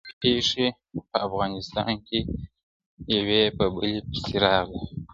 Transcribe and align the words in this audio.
پېښې 0.21 0.65
په 1.09 1.15
افغانستان 1.27 1.91
کې 2.07 2.19
یوې 3.15 3.43
په 3.57 3.65
بلې 3.73 3.93
پسې 4.09 4.35
راغلې. 4.45 4.83